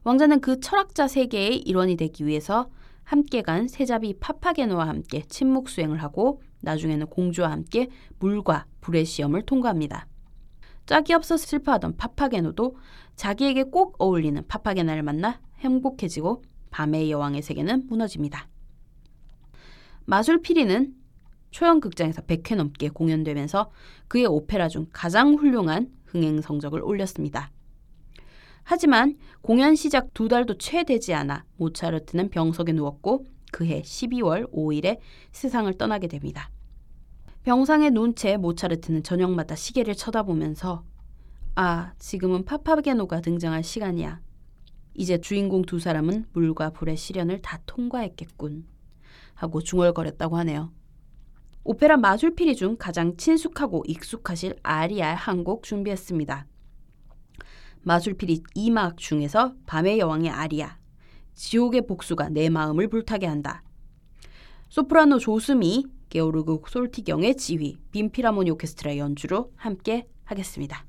왕자는 0.04 0.42
그 0.42 0.60
철학자 0.60 1.08
세계의 1.08 1.60
일원이 1.60 1.98
되기 1.98 2.26
위해서 2.26 2.70
함께 3.04 3.42
간 3.42 3.68
세자비 3.68 4.20
파파게노와 4.20 4.88
함께 4.88 5.22
침묵 5.30 5.70
수행을 5.70 6.02
하고 6.04 6.42
나중에는 6.62 7.08
공주와 7.08 7.52
함께 7.52 7.90
물과 8.20 8.66
불의 8.82 9.06
시험을 9.06 9.44
통과합니다. 9.44 10.08
짝이 10.86 11.14
없어 11.14 11.38
슬퍼하던 11.38 11.98
파파게노도 11.98 12.78
자기에게 13.16 13.64
꼭 13.64 13.96
어울리는 14.00 14.42
파파게나를 14.48 15.04
만나 15.04 15.40
행복해지고 15.60 16.44
밤의 16.72 17.12
여왕의 17.12 17.42
세계는 17.42 17.88
무너집니다. 17.88 18.48
마술 20.06 20.42
피리는 20.42 20.94
초연극장에서 21.52 22.22
100회 22.24 22.56
넘게 22.56 22.90
공연되면서 22.90 23.72
그의 24.08 24.26
오페라 24.26 24.68
중 24.68 24.88
가장 24.92 25.36
훌륭한 25.36 25.90
흥행 26.06 26.42
성적을 26.42 26.82
올렸습니다. 26.82 27.52
하지만 28.64 29.16
공연 29.42 29.76
시작 29.76 30.14
두 30.14 30.28
달도 30.28 30.58
채 30.58 30.84
되지 30.84 31.14
않아 31.14 31.46
모차르트는 31.56 32.30
병석에 32.30 32.74
누웠고 32.74 33.26
그해 33.52 33.82
12월 33.82 34.52
5일에 34.52 35.00
세상을 35.32 35.74
떠나게 35.78 36.08
됩니다. 36.08 36.50
병상에 37.44 37.92
누운 37.92 38.14
채 38.16 38.36
모차르트는 38.36 39.04
저녁마다 39.04 39.56
시계를 39.56 39.96
쳐다보면서 39.96 40.84
아, 41.56 41.94
지금은 41.98 42.46
파파게노가 42.46 43.22
등장할 43.22 43.64
시간이야. 43.64 44.20
이제 44.94 45.18
주인공 45.18 45.64
두 45.64 45.80
사람은 45.80 46.26
물과 46.34 46.72
불의 46.72 46.98
시련을 46.98 47.42
다 47.42 47.62
통과했겠군. 47.66 48.68
하고 49.34 49.62
중얼거렸다고 49.62 50.38
하네요. 50.38 50.72
오페라 51.70 51.98
마술피리 51.98 52.56
중 52.56 52.78
가장 52.80 53.18
친숙하고 53.18 53.84
익숙하실 53.86 54.56
아리아 54.64 55.14
한곡 55.14 55.64
준비했습니다. 55.64 56.48
마술피리 57.82 58.44
2막 58.56 58.96
중에서 58.96 59.54
밤의 59.66 60.00
여왕의 60.00 60.30
아리아, 60.30 60.78
지옥의 61.34 61.86
복수가 61.86 62.30
내 62.30 62.48
마음을 62.48 62.88
불타게 62.88 63.28
한다. 63.28 63.64
소프라노 64.70 65.20
조스미, 65.20 65.88
게오르그 66.08 66.62
솔티경의 66.70 67.36
지휘, 67.36 67.78
빈피라모니 67.92 68.50
오케스트라 68.52 68.96
연주로 68.96 69.52
함께 69.58 70.08
하겠습니다. 70.24 70.86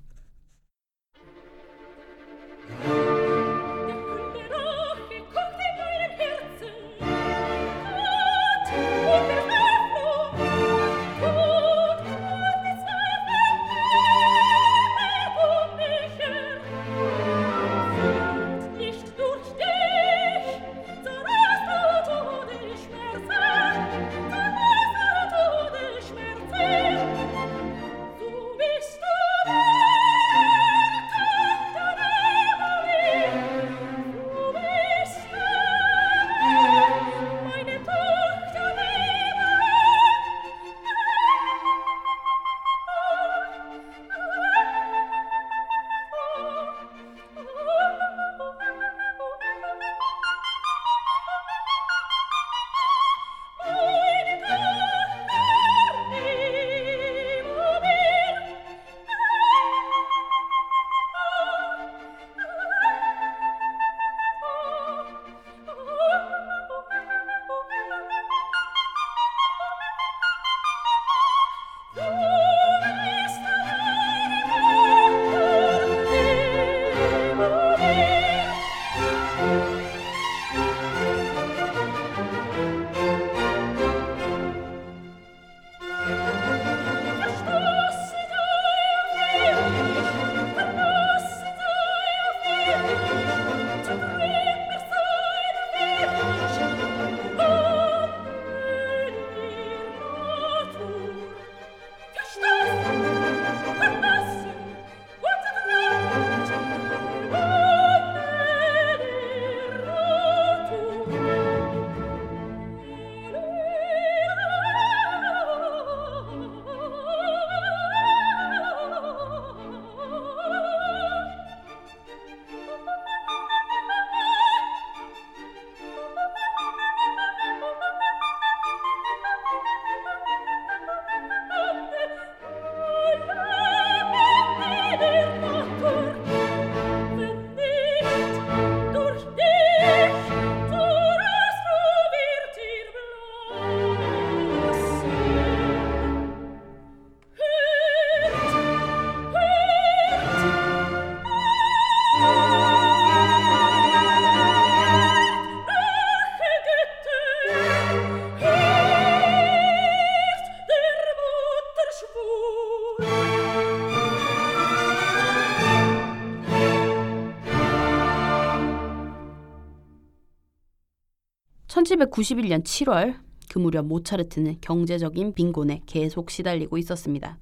1791년 171.89 172.63
7월 172.65 173.17
그 173.49 173.59
무렵 173.59 173.87
모차르트는 173.87 174.59
경제적인 174.61 175.33
빈곤에 175.33 175.81
계속 175.87 176.31
시달리고 176.31 176.77
있었습니다. 176.79 177.39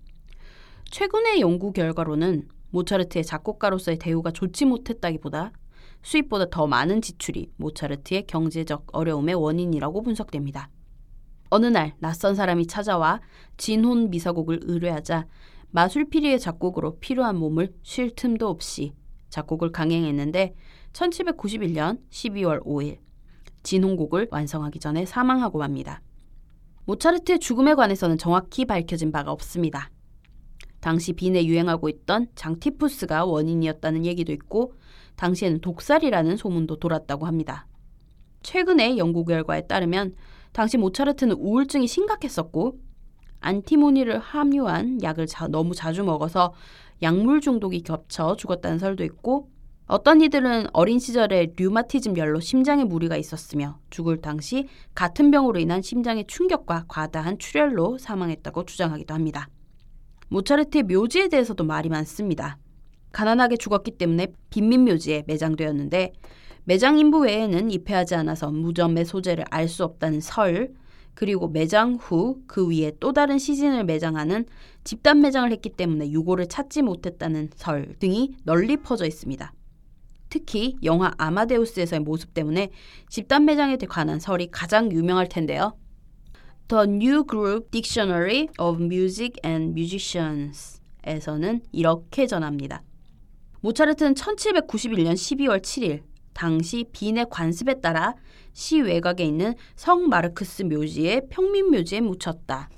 최근의 0.90 1.40
연구 1.40 1.72
결과로는 1.72 2.48
모차르트의 2.70 3.24
작곡가로서의 3.24 3.98
대우가 3.98 4.30
좋지 4.30 4.66
못했다기보다 4.66 5.50
수입보다 6.02 6.46
더 6.50 6.68
많은 6.68 7.02
지출이 7.02 7.50
모차르트의 7.56 8.26
경제적 8.28 8.86
어려움의 8.92 9.34
원인이라고 9.34 10.02
분석됩니다. 10.02 10.70
어느 11.50 11.66
날 11.66 11.94
낯선 11.98 12.36
사람이 12.36 12.66
찾아와 12.66 13.20
진혼 13.56 14.10
미사곡을 14.10 14.60
의뢰하자 14.62 15.26
마술피리의 15.70 16.38
작곡으로 16.38 16.98
필요한 17.00 17.36
몸을 17.36 17.72
쉴 17.82 18.14
틈도 18.14 18.48
없이 18.48 18.94
작곡을 19.28 19.72
강행했는데 19.72 20.54
1791년 20.92 21.98
12월 22.10 22.64
5일 22.64 23.05
진혼곡을 23.66 24.28
완성하기 24.30 24.78
전에 24.78 25.04
사망하고 25.04 25.58
맙니다. 25.58 26.00
모차르트의 26.84 27.40
죽음에 27.40 27.74
관해서는 27.74 28.16
정확히 28.16 28.64
밝혀진 28.64 29.10
바가 29.10 29.32
없습니다. 29.32 29.90
당시 30.80 31.12
빈에 31.12 31.44
유행하고 31.44 31.88
있던 31.88 32.28
장티푸스가 32.36 33.24
원인이었다는 33.24 34.06
얘기도 34.06 34.32
있고 34.32 34.74
당시에는 35.16 35.60
독살이라는 35.60 36.36
소문도 36.36 36.76
돌았다고 36.76 37.26
합니다. 37.26 37.66
최근의 38.42 38.98
연구 38.98 39.24
결과에 39.24 39.66
따르면 39.66 40.14
당시 40.52 40.78
모차르트는 40.78 41.34
우울증이 41.36 41.88
심각했었고 41.88 42.78
안티모니를 43.40 44.20
함유한 44.20 45.02
약을 45.02 45.26
자, 45.26 45.48
너무 45.48 45.74
자주 45.74 46.04
먹어서 46.04 46.54
약물 47.02 47.40
중독이 47.40 47.82
겹쳐 47.82 48.36
죽었다는 48.36 48.78
설도 48.78 49.02
있고 49.04 49.50
어떤 49.88 50.20
이들은 50.20 50.66
어린 50.72 50.98
시절에 50.98 51.52
류마티즘열로 51.56 52.40
심장에 52.40 52.82
무리가 52.82 53.16
있었으며 53.16 53.78
죽을 53.88 54.20
당시 54.20 54.66
같은 54.96 55.30
병으로 55.30 55.60
인한 55.60 55.80
심장의 55.80 56.24
충격과 56.26 56.86
과다한 56.88 57.38
출혈로 57.38 57.98
사망했다고 57.98 58.64
주장하기도 58.64 59.14
합니다. 59.14 59.48
모차르트의 60.28 60.82
묘지에 60.82 61.28
대해서도 61.28 61.62
말이 61.62 61.88
많습니다. 61.88 62.58
가난하게 63.12 63.56
죽었기 63.58 63.92
때문에 63.92 64.32
빈민 64.50 64.84
묘지에 64.84 65.22
매장되었는데 65.28 66.12
매장 66.64 66.98
인부 66.98 67.20
외에는 67.20 67.70
입회하지 67.70 68.16
않아서 68.16 68.50
무덤의 68.50 69.04
소재를 69.04 69.44
알 69.50 69.68
수 69.68 69.84
없다는 69.84 70.20
설, 70.20 70.74
그리고 71.14 71.46
매장 71.48 71.94
후 71.94 72.42
그 72.48 72.68
위에 72.68 72.92
또 72.98 73.12
다른 73.12 73.38
시신을 73.38 73.84
매장하는 73.84 74.46
집단 74.82 75.20
매장을 75.20 75.50
했기 75.52 75.70
때문에 75.70 76.10
유골을 76.10 76.48
찾지 76.48 76.82
못했다는 76.82 77.50
설 77.54 77.94
등이 78.00 78.34
널리 78.42 78.76
퍼져 78.76 79.06
있습니다. 79.06 79.52
특히 80.28 80.76
영화 80.82 81.12
아마데우스에서의 81.18 82.00
모습 82.00 82.34
때문에 82.34 82.70
집단 83.08 83.44
매장에 83.44 83.76
관한 83.88 84.18
설이 84.18 84.48
가장 84.50 84.90
유명할 84.92 85.28
텐데요. 85.28 85.76
The 86.68 86.84
New 86.84 87.24
Group 87.26 87.70
Dictionary 87.70 88.48
of 88.58 88.82
Music 88.82 89.34
and 89.44 89.78
Musicians 89.78 90.80
에서는 91.06 91.60
이렇게 91.72 92.26
전합니다. 92.26 92.82
모차르트는 93.60 94.14
1791년 94.14 95.14
12월 95.14 95.62
7일 95.62 96.02
당시 96.34 96.84
빈의 96.92 97.26
관습에 97.30 97.80
따라 97.80 98.14
시 98.52 98.80
외곽에 98.80 99.24
있는 99.24 99.54
성 99.76 100.08
마르크스 100.08 100.64
묘지에 100.64 101.22
평민 101.30 101.70
묘지에 101.70 102.00
묻혔다. 102.00 102.68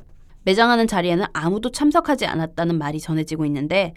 매장하는 0.44 0.86
자리에는 0.86 1.26
아무도 1.32 1.70
참석하지 1.70 2.26
않았다는 2.26 2.78
말이 2.78 3.00
전해지고 3.00 3.44
있는데 3.46 3.94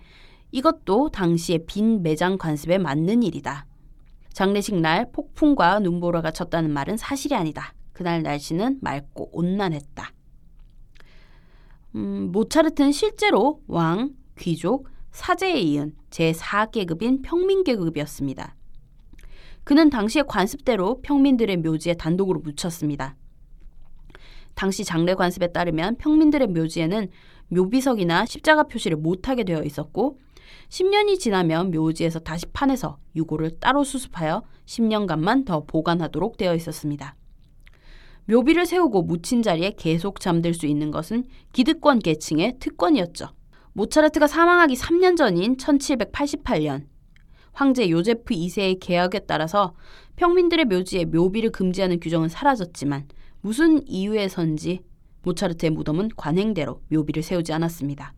이것도 0.52 1.10
당시의 1.10 1.66
빈 1.66 2.04
매장 2.04 2.38
관습에 2.38 2.78
맞는 2.78 3.24
일이다. 3.24 3.66
장례식 4.34 4.76
날 4.76 5.12
폭풍과 5.12 5.80
눈보라가 5.80 6.32
쳤다는 6.32 6.72
말은 6.72 6.98
사실이 6.98 7.36
아니다. 7.36 7.74
그날 7.94 8.24
날씨는 8.24 8.80
맑고 8.82 9.30
온난했다. 9.34 10.12
음, 11.96 12.32
모차르트는 12.32 12.92
실제로 12.92 13.62
왕, 13.68 14.16
귀족, 14.38 14.88
사제에 15.12 15.60
이은 15.60 15.94
제4계급인 16.10 17.22
평민계급이었습니다. 17.22 18.56
그는 19.64 19.90
당시의 19.90 20.26
관습대로 20.28 21.02
평민들의 21.02 21.58
묘지에 21.58 21.96
단독으로 21.96 22.40
묻혔습니다. 22.40 23.16
당시 24.56 24.84
장례 24.84 25.14
관습에 25.14 25.52
따르면 25.52 25.98
평민들의 25.98 26.48
묘지에는 26.48 27.10
묘비석이나 27.50 28.26
십자가 28.26 28.64
표시를 28.64 28.98
못하게 28.98 29.44
되어 29.44 29.64
있었고 29.64 30.18
10년이 30.70 31.20
지나면 31.20 31.72
묘지에서 31.72 32.20
다시 32.20 32.46
파내서 32.48 32.98
유골을 33.16 33.60
따로 33.60 33.84
수습하여 33.84 34.44
10년간만 34.66 35.46
더 35.46 35.66
보관하도록 35.66 36.38
되어 36.38 36.56
있었습니다. 36.56 37.16
묘비를 38.26 38.66
세우고 38.66 39.04
묻힌 39.04 39.42
자리에 39.42 39.74
계속 39.78 40.20
잠들 40.20 40.54
수 40.54 40.66
있는 40.66 40.92
것은 40.92 41.26
기득권 41.54 42.00
계층의 42.00 42.58
특권이었죠. 42.60 43.30
모차르트가 43.74 44.28
사망하기 44.28 44.76
3년 44.76 45.18
전인 45.18 45.58
1788년 45.58 46.86
황제 47.54 47.90
요제프 47.90 48.34
2세의 48.34 48.80
계약에 48.80 49.20
따라서 49.20 49.74
평민들의 50.16 50.66
묘지에 50.66 51.06
묘비를 51.06 51.52
금지하는 51.52 52.00
규정은 52.00 52.30
사라졌지만 52.30 53.08
무슨 53.42 53.86
이유에선지 53.88 54.82
모차르트의 55.24 55.72
무덤은 55.72 56.10
관행대로 56.16 56.82
묘비를 56.90 57.24
세우지 57.24 57.54
않았습니다. 57.54 58.14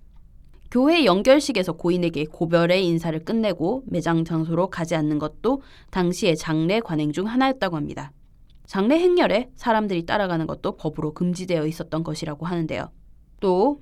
교회 0.73 1.05
연결식에서 1.05 1.73
고인에게 1.73 2.25
고별의 2.31 2.83
인사를 2.87 3.23
끝내고 3.23 3.83
매장 3.85 4.25
장소로 4.25 4.71
가지 4.71 4.95
않는 4.95 5.19
것도 5.19 5.61
당시의 5.91 6.35
장례 6.35 6.79
관행 6.79 7.11
중 7.11 7.27
하나였다고 7.27 7.75
합니다. 7.75 8.11
장례 8.65 8.97
행렬에 8.97 9.51
사람들이 9.55 10.07
따라가는 10.07 10.47
것도 10.47 10.77
법으로 10.77 11.13
금지되어 11.13 11.67
있었던 11.67 12.03
것이라고 12.03 12.47
하는데요. 12.47 12.89
또 13.39 13.81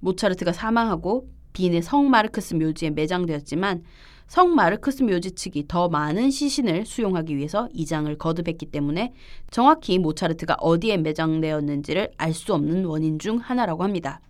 모차르트가 0.00 0.52
사망하고 0.52 1.28
빈의 1.52 1.82
성 1.82 2.10
마르크스 2.10 2.54
묘지에 2.54 2.90
매장되었지만 2.90 3.84
성 4.26 4.56
마르크스 4.56 5.04
묘지 5.04 5.36
측이 5.36 5.68
더 5.68 5.88
많은 5.88 6.32
시신을 6.32 6.84
수용하기 6.84 7.36
위해서 7.36 7.68
이장을 7.72 8.18
거듭했기 8.18 8.66
때문에 8.66 9.12
정확히 9.52 10.00
모차르트가 10.00 10.56
어디에 10.58 10.96
매장되었는지를 10.96 12.10
알 12.16 12.34
수 12.34 12.54
없는 12.54 12.86
원인 12.86 13.20
중 13.20 13.38
하나라고 13.38 13.84
합니다. 13.84 14.20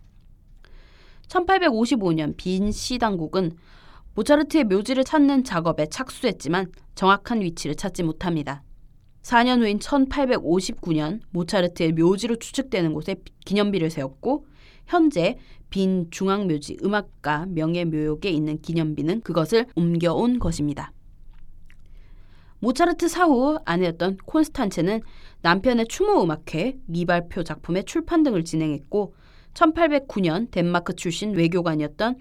1855년 1.28 2.36
빈 2.36 2.70
시 2.72 2.98
당국은 2.98 3.52
모차르트의 4.14 4.64
묘지를 4.64 5.04
찾는 5.04 5.44
작업에 5.44 5.86
착수했지만 5.86 6.72
정확한 6.94 7.40
위치를 7.42 7.76
찾지 7.76 8.02
못합니다. 8.02 8.62
4년 9.22 9.60
후인 9.60 9.78
1859년 9.78 11.20
모차르트의 11.30 11.92
묘지로 11.92 12.36
추측되는 12.36 12.94
곳에 12.94 13.16
기념비를 13.44 13.90
세웠고 13.90 14.46
현재 14.86 15.36
빈 15.70 16.08
중앙묘지 16.10 16.78
음악가 16.82 17.46
명예묘역에 17.50 18.30
있는 18.30 18.60
기념비는 18.60 19.20
그것을 19.20 19.66
옮겨온 19.76 20.38
것입니다. 20.38 20.92
모차르트 22.60 23.06
사후 23.06 23.58
아내였던 23.64 24.16
콘스탄체는 24.24 25.02
남편의 25.42 25.86
추모 25.88 26.22
음악회, 26.24 26.78
미발표 26.86 27.44
작품의 27.44 27.84
출판 27.84 28.22
등을 28.24 28.44
진행했고 28.44 29.14
1809년 29.58 30.50
덴마크 30.50 30.94
출신 30.94 31.34
외교관이었던 31.34 32.16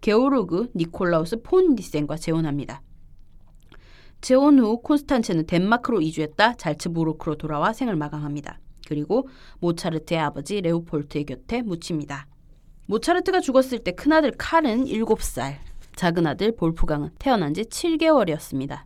게오르그 0.00 0.70
니콜라우스 0.74 1.42
폰 1.42 1.74
니센과 1.74 2.16
재혼합니다. 2.16 2.82
재혼 4.20 4.58
후 4.58 4.80
콘스탄체는 4.80 5.46
덴마크로 5.46 6.00
이주했다 6.00 6.54
잘츠부르크로 6.54 7.36
돌아와 7.36 7.72
생을 7.72 7.96
마감합니다. 7.96 8.58
그리고 8.86 9.28
모차르트의 9.60 10.18
아버지 10.20 10.60
레오폴트의 10.60 11.24
곁에 11.26 11.62
묻힙니다. 11.62 12.26
모차르트가 12.86 13.40
죽었을 13.40 13.80
때 13.80 13.92
큰아들 13.92 14.32
칼은 14.32 14.86
7살, 14.86 15.56
작은아들 15.94 16.56
볼프강은 16.56 17.10
태어난 17.18 17.52
지 17.52 17.64
7개월이었습니다. 17.64 18.84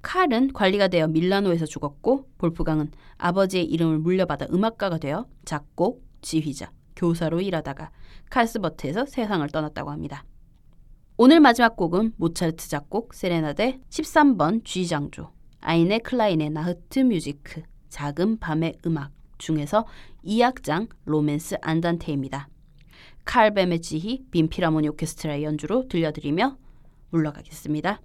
칼은 0.00 0.52
관리가 0.52 0.88
되어 0.88 1.08
밀라노에서 1.08 1.66
죽었고 1.66 2.26
볼프강은 2.38 2.90
아버지의 3.18 3.64
이름을 3.66 3.98
물려받아 3.98 4.46
음악가가 4.50 4.98
되어 4.98 5.26
작곡, 5.44 6.02
지휘자, 6.22 6.70
교사로 6.96 7.40
일하다가 7.40 7.90
칼스버트에서 8.30 9.06
세상을 9.06 9.46
떠났다고 9.48 9.90
합니다. 9.90 10.24
오늘 11.16 11.40
마지막 11.40 11.76
곡은 11.76 12.14
모차르트 12.16 12.68
작곡 12.68 13.14
세레나데 13.14 13.80
13번 13.88 14.64
G장조 14.64 15.30
Eine 15.60 16.00
kleine 16.00 16.50
Nachtmusik 16.50 17.62
작은 17.88 18.38
밤의 18.38 18.78
음악 18.86 19.12
중에서 19.38 19.86
2악장 20.24 20.88
로맨스 21.04 21.56
안단테입니다. 21.62 22.48
칼 23.24 23.43
뵘의 23.43 23.80
지휘 23.80 24.24
빈 24.30 24.44
필하모니 24.44 24.88
오케스트라의 24.88 25.44
연주로 25.44 25.88
들려드리며 25.88 26.58
물러가겠습니다. 27.10 28.00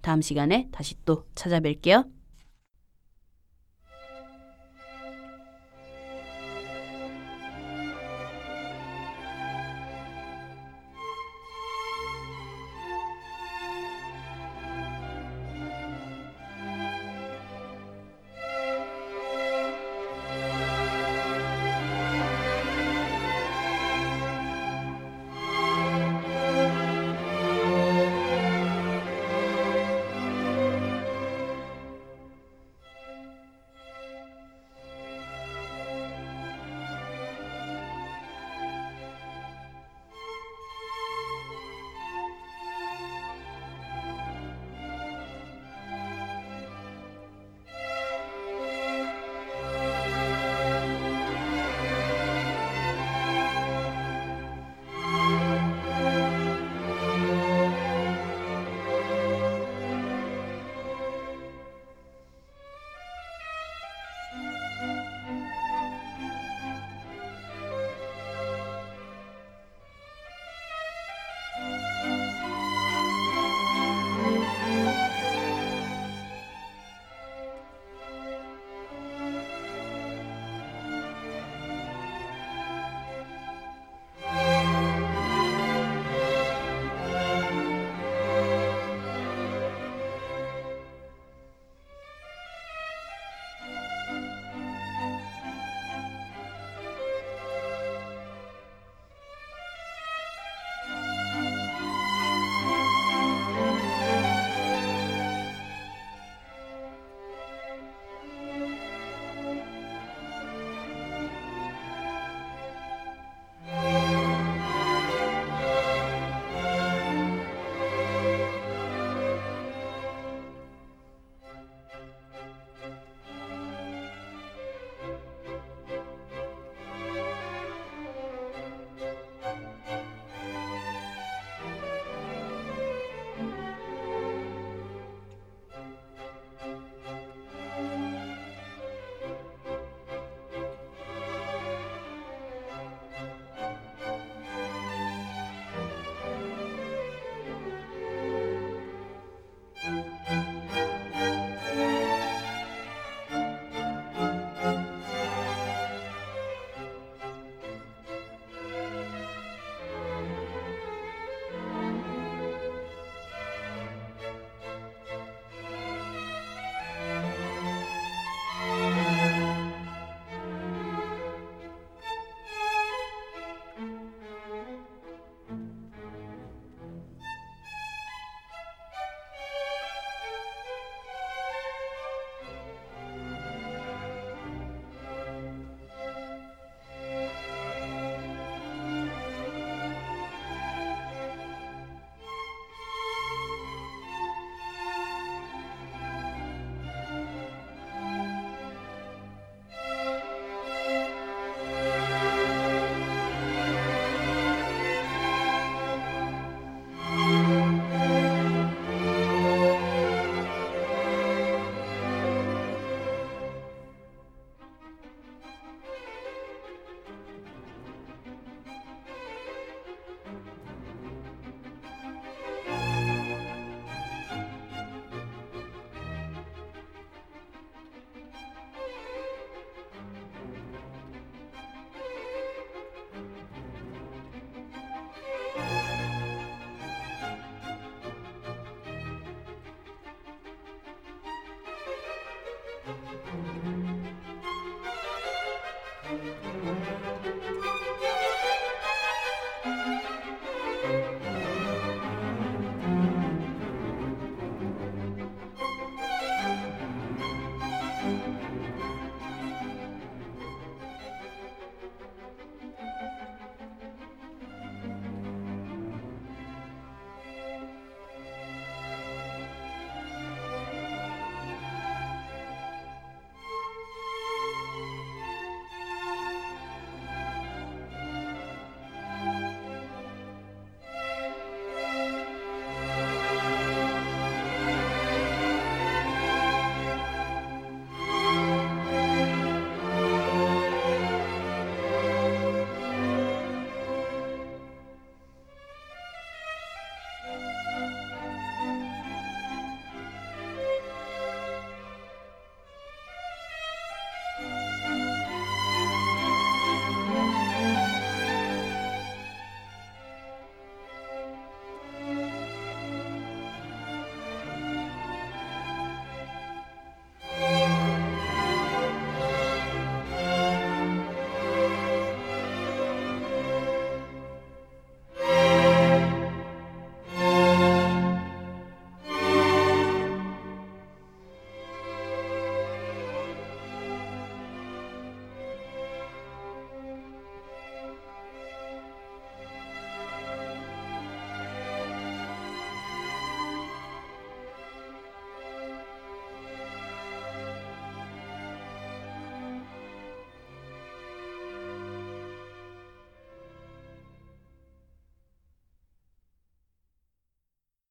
다음 0.00 0.22
시간에 0.22 0.68
다시 0.72 0.94
또 1.04 1.26
찾아뵐게요. 1.34 2.15